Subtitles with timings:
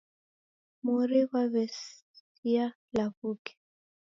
[0.83, 2.65] Mori ghwaw'esia
[2.95, 3.53] law'uke